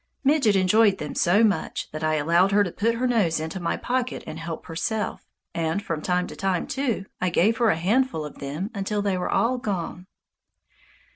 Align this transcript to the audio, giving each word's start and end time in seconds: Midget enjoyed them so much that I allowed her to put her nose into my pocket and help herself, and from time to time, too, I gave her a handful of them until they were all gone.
Midget 0.23 0.55
enjoyed 0.55 0.97
them 0.97 1.13
so 1.13 1.43
much 1.43 1.91
that 1.91 2.03
I 2.03 2.15
allowed 2.15 2.51
her 2.53 2.63
to 2.63 2.71
put 2.71 2.95
her 2.95 3.05
nose 3.05 3.39
into 3.39 3.59
my 3.59 3.77
pocket 3.77 4.23
and 4.25 4.39
help 4.39 4.65
herself, 4.65 5.27
and 5.53 5.79
from 5.79 6.01
time 6.01 6.25
to 6.25 6.35
time, 6.35 6.65
too, 6.65 7.05
I 7.21 7.29
gave 7.29 7.57
her 7.57 7.69
a 7.69 7.75
handful 7.75 8.25
of 8.25 8.39
them 8.39 8.71
until 8.73 9.03
they 9.03 9.15
were 9.15 9.29
all 9.29 9.59
gone. 9.59 10.07